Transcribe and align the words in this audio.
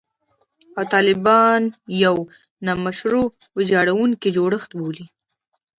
او 0.77 0.85
طالبان 0.93 1.61
یو 2.03 2.15
«نامشروع 2.65 3.27
او 3.33 3.45
ویجاړوونکی 3.57 4.29
جوړښت» 4.37 4.71
بولي 4.79 5.05